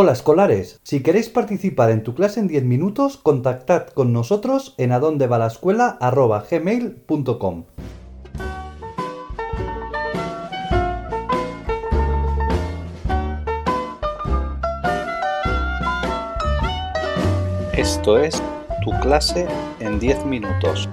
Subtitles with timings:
[0.00, 4.92] Hola escolares, si queréis participar en tu clase en 10 minutos, contactad con nosotros en
[4.92, 7.64] adondevalascuela.gmail.com
[17.76, 18.40] Esto es
[18.84, 19.48] tu clase
[19.80, 20.88] en 10 minutos.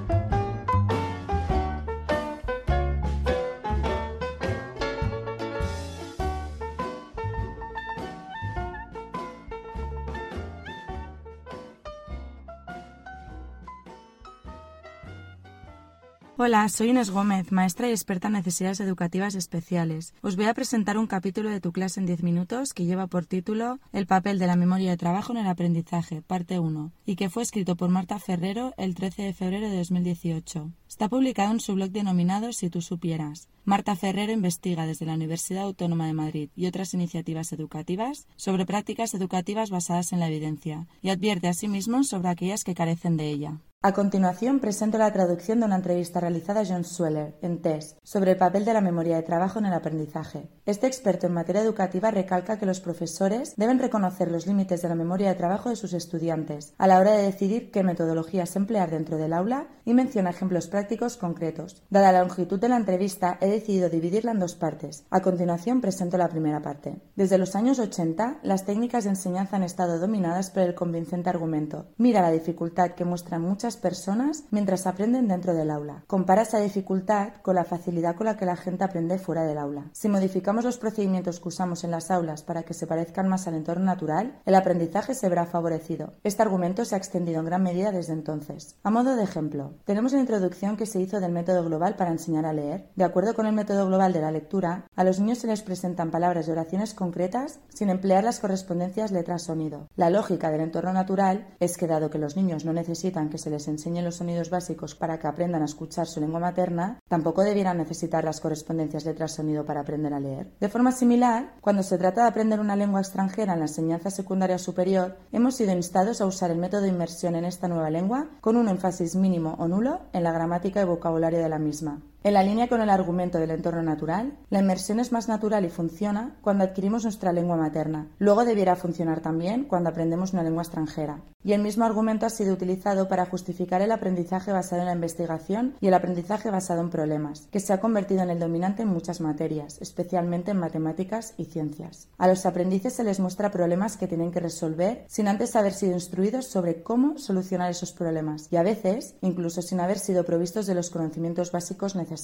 [16.37, 20.13] Hola, soy Inés Gómez, maestra y experta en necesidades educativas especiales.
[20.21, 23.25] Os voy a presentar un capítulo de tu clase en 10 minutos que lleva por
[23.25, 27.29] título El papel de la memoria de trabajo en el aprendizaje, parte 1, y que
[27.29, 30.71] fue escrito por Marta Ferrero el 13 de febrero de 2018.
[30.89, 33.47] Está publicado en su blog denominado Si tú supieras.
[33.63, 39.13] Marta Ferrero investiga desde la Universidad Autónoma de Madrid y otras iniciativas educativas sobre prácticas
[39.13, 43.61] educativas basadas en la evidencia y advierte asimismo sobre aquellas que carecen de ella.
[43.85, 48.31] A continuación presento la traducción de una entrevista realizada a John Sweller, en TES, sobre
[48.31, 50.49] el papel de la memoria de trabajo en el aprendizaje.
[50.65, 54.95] Este experto en materia educativa recalca que los profesores deben reconocer los límites de la
[54.95, 59.17] memoria de trabajo de sus estudiantes a la hora de decidir qué metodologías emplear dentro
[59.17, 61.83] del aula y menciona ejemplos prácticos concretos.
[61.91, 65.05] Dada la longitud de la entrevista, he decidido dividirla en dos partes.
[65.11, 67.03] A continuación presento la primera parte.
[67.15, 71.85] Desde los años 80, las técnicas de enseñanza han estado dominadas por el convincente argumento.
[71.97, 76.03] Mira la dificultad que muestran muchas personas mientras aprenden dentro del aula.
[76.07, 79.85] Compara esa dificultad con la facilidad con la que la gente aprende fuera del aula.
[79.93, 83.55] Si modificamos los procedimientos que usamos en las aulas para que se parezcan más al
[83.55, 86.13] entorno natural, el aprendizaje se verá favorecido.
[86.23, 88.75] Este argumento se ha extendido en gran medida desde entonces.
[88.83, 92.45] A modo de ejemplo, tenemos la introducción que se hizo del método global para enseñar
[92.45, 92.89] a leer.
[92.95, 96.11] De acuerdo con el método global de la lectura, a los niños se les presentan
[96.11, 99.87] palabras y oraciones concretas sin emplear las correspondencias letra-sonido.
[99.95, 103.49] La lógica del entorno natural es que dado que los niños no necesitan que se
[103.49, 107.77] les enseñen los sonidos básicos para que aprendan a escuchar su lengua materna, tampoco debieran
[107.77, 110.51] necesitar las correspondencias letras-sonido para aprender a leer.
[110.59, 114.57] De forma similar, cuando se trata de aprender una lengua extranjera en la enseñanza secundaria
[114.57, 118.57] superior, hemos sido instados a usar el método de inmersión en esta nueva lengua con
[118.57, 122.01] un énfasis mínimo o nulo en la gramática y vocabulario de la misma.
[122.25, 125.69] En la línea con el argumento del entorno natural, la inmersión es más natural y
[125.69, 128.07] funciona cuando adquirimos nuestra lengua materna.
[128.17, 131.19] Luego debiera funcionar también cuando aprendemos una lengua extranjera.
[131.43, 135.75] Y el mismo argumento ha sido utilizado para justificar el aprendizaje basado en la investigación
[135.79, 139.21] y el aprendizaje basado en problemas, que se ha convertido en el dominante en muchas
[139.21, 142.07] materias, especialmente en matemáticas y ciencias.
[142.17, 145.93] A los aprendices se les muestra problemas que tienen que resolver sin antes haber sido
[145.93, 150.73] instruidos sobre cómo solucionar esos problemas y a veces incluso sin haber sido provistos de
[150.73, 152.14] los conocimientos básicos necesarios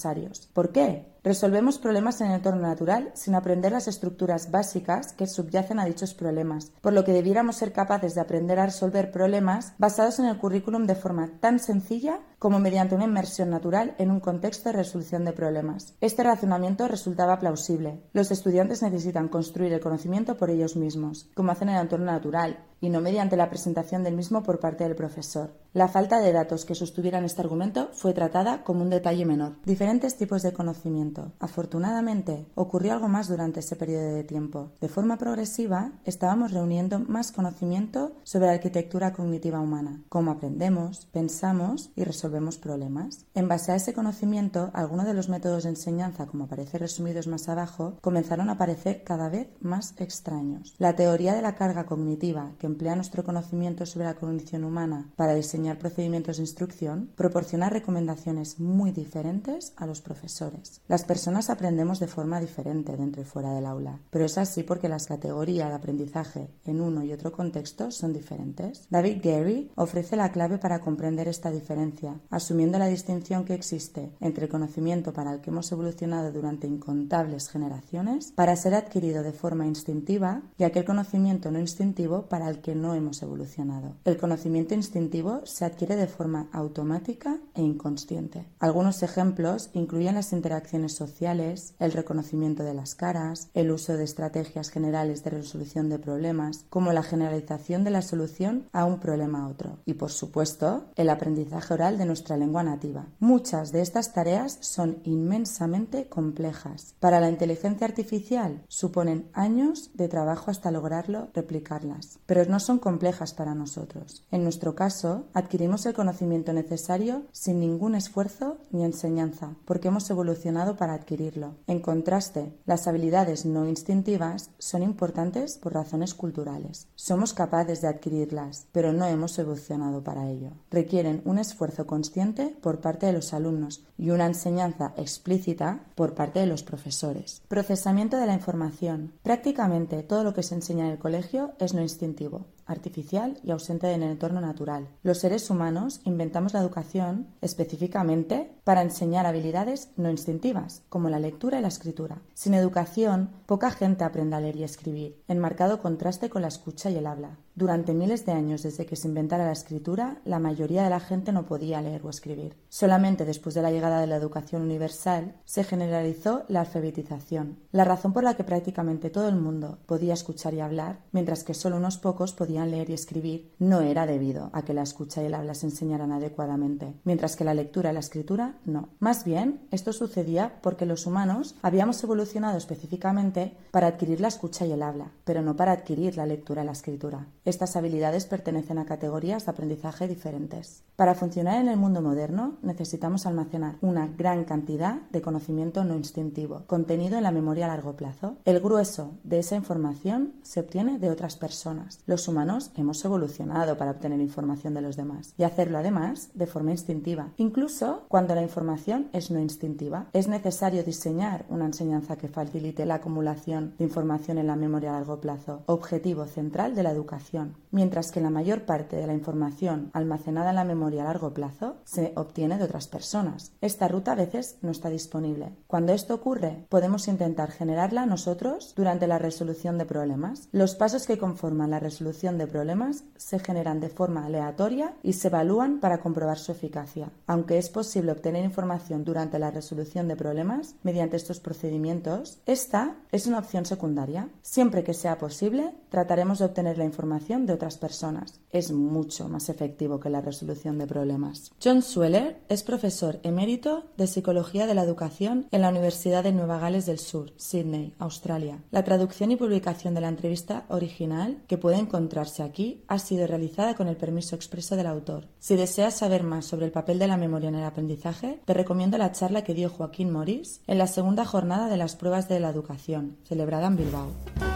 [0.54, 1.12] ¿Por qué?
[1.24, 6.16] Resolvemos problemas en el entorno natural sin aprender las estructuras básicas que subyacen a dichos
[6.16, 10.40] problemas, por lo que debiéramos ser capaces de aprender a resolver problemas basados en el
[10.40, 15.24] currículum de forma tan sencilla como mediante una inmersión natural en un contexto de resolución
[15.24, 15.94] de problemas.
[16.02, 18.02] Este razonamiento resultaba plausible.
[18.14, 22.66] Los estudiantes necesitan construir el conocimiento por ellos mismos, como hacen en el entorno natural,
[22.82, 25.52] y no mediante la presentación del mismo por parte del profesor.
[25.74, 29.56] La falta de datos que sostuvieran este argumento fue tratada como un detalle menor.
[29.64, 31.32] Diferentes tipos de conocimiento.
[31.40, 34.72] Afortunadamente, ocurrió algo más durante ese periodo de tiempo.
[34.82, 41.92] De forma progresiva, estábamos reuniendo más conocimiento sobre la arquitectura cognitiva humana, cómo aprendemos, pensamos
[41.96, 43.26] y resolvemos vemos problemas.
[43.36, 47.48] En base a ese conocimiento, algunos de los métodos de enseñanza, como aparece resumidos más
[47.50, 50.74] abajo, comenzaron a parecer cada vez más extraños.
[50.80, 55.36] La teoría de la carga cognitiva, que emplea nuestro conocimiento sobre la cognición humana para
[55.36, 60.82] diseñar procedimientos de instrucción, proporciona recomendaciones muy diferentes a los profesores.
[60.88, 64.90] Las personas aprendemos de forma diferente dentro y fuera del aula, pero es así porque
[64.90, 68.88] las categorías de aprendizaje en uno y otro contexto son diferentes.
[68.90, 74.46] David Gary ofrece la clave para comprender esta diferencia asumiendo la distinción que existe entre
[74.46, 79.66] el conocimiento para el que hemos evolucionado durante incontables generaciones para ser adquirido de forma
[79.66, 83.96] instintiva y aquel conocimiento no instintivo para el que no hemos evolucionado.
[84.06, 88.46] El conocimiento instintivo se adquiere de forma automática e inconsciente.
[88.60, 94.70] Algunos ejemplos incluyen las interacciones sociales, el reconocimiento de las caras, el uso de estrategias
[94.70, 99.48] generales de resolución de problemas, como la generalización de la solución a un problema a
[99.48, 99.80] otro.
[99.86, 103.06] Y por supuesto, el aprendizaje oral de nuestra lengua nativa.
[103.20, 106.96] Muchas de estas tareas son inmensamente complejas.
[107.00, 112.20] Para la inteligencia artificial suponen años de trabajo hasta lograrlo replicarlas.
[112.26, 114.24] Pero no son complejas para nosotros.
[114.30, 120.76] En nuestro caso, adquirimos el conocimiento necesario sin ningún esfuerzo ni enseñanza, porque hemos evolucionado
[120.76, 121.56] para adquirirlo.
[121.66, 126.88] En contraste, las habilidades no instintivas son importantes por razones culturales.
[126.96, 130.52] Somos capaces de adquirirlas, pero no hemos evolucionado para ello.
[130.70, 136.40] Requieren un esfuerzo consciente por parte de los alumnos y una enseñanza explícita por parte
[136.40, 137.42] de los profesores.
[137.48, 139.14] Procesamiento de la información.
[139.24, 142.41] Prácticamente todo lo que se enseña en el colegio es no instintivo
[142.72, 144.88] artificial y ausente en el entorno natural.
[145.04, 151.60] Los seres humanos inventamos la educación específicamente para enseñar habilidades no instintivas, como la lectura
[151.60, 152.22] y la escritura.
[152.34, 156.90] Sin educación, poca gente aprende a leer y escribir, en marcado contraste con la escucha
[156.90, 157.38] y el habla.
[157.54, 161.34] Durante miles de años desde que se inventara la escritura, la mayoría de la gente
[161.34, 162.56] no podía leer o escribir.
[162.70, 168.14] Solamente después de la llegada de la educación universal se generalizó la alfabetización, la razón
[168.14, 171.98] por la que prácticamente todo el mundo podía escuchar y hablar, mientras que solo unos
[171.98, 175.54] pocos podían leer y escribir, no era debido a que la escucha y el habla
[175.54, 178.90] se enseñaran adecuadamente, mientras que la lectura y la escritura no.
[179.00, 184.72] Más bien, esto sucedía porque los humanos habíamos evolucionado específicamente para adquirir la escucha y
[184.72, 187.28] el habla, pero no para adquirir la lectura y la escritura.
[187.44, 190.84] Estas habilidades pertenecen a categorías de aprendizaje diferentes.
[190.96, 196.66] Para funcionar en el mundo moderno necesitamos almacenar una gran cantidad de conocimiento no instintivo,
[196.68, 198.38] contenido en la memoria a largo plazo.
[198.46, 202.02] El grueso de esa información se obtiene de otras personas.
[202.06, 206.70] Los humanos hemos evolucionado para obtener información de los demás y hacerlo además de forma
[206.70, 207.30] instintiva.
[207.38, 212.96] Incluso cuando la información es no instintiva, es necesario diseñar una enseñanza que facilite la
[212.96, 217.31] acumulación de información en la memoria a largo plazo, objetivo central de la educación
[217.72, 221.78] mientras que la mayor parte de la información almacenada en la memoria a largo plazo
[221.84, 223.54] se obtiene de otras personas.
[223.62, 225.54] Esta ruta a veces no está disponible.
[225.68, 230.50] Cuando esto ocurre, podemos intentar generarla nosotros durante la resolución de problemas.
[230.52, 235.30] Los pasos que conforman la resolución de problemas se generan de forma aleatoria y se
[235.30, 237.12] evalúan para comprobar su eficacia.
[237.28, 243.28] Aunque es posible obtener información durante la resolución de problemas mediante estos procedimientos, esta es
[243.28, 244.30] una opción secundaria.
[244.42, 246.86] Siempre que sea posible, trataremos de obtener la
[247.22, 248.40] de otras personas.
[248.52, 251.52] Es mucho más efectivo que la resolución de problemas.
[251.64, 256.60] John Sweller es profesor emérito de Psicología de la Educación en la Universidad de Nueva
[256.60, 258.64] Gales del Sur, Sydney, Australia.
[258.72, 263.76] La traducción y publicación de la entrevista original, que puede encontrarse aquí, ha sido realizada
[263.76, 265.28] con el permiso expreso del autor.
[265.40, 268.98] Si deseas saber más sobre el papel de la memoria en el aprendizaje, te recomiendo
[268.98, 272.50] la charla que dio Joaquín Morís en la segunda jornada de las pruebas de la
[272.50, 274.51] educación, celebrada en Bilbao.